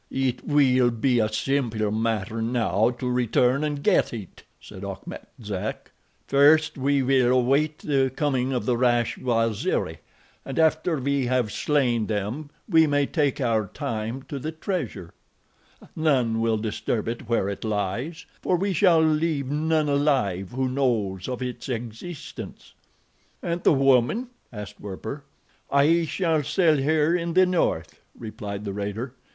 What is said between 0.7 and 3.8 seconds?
be a simple matter now to return